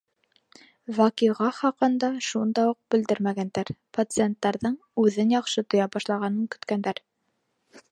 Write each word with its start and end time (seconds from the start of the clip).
Ваҡиға 0.99 1.49
хаҡында 1.57 2.09
шунда 2.29 2.63
уҡ 2.71 2.79
белдермәгәндәр, 2.95 3.71
пациенттың 3.99 4.81
үҙен 5.05 5.37
яҡшы 5.37 5.67
тоя 5.75 5.89
башлағанын 5.99 6.51
көткәндәр. 6.57 7.07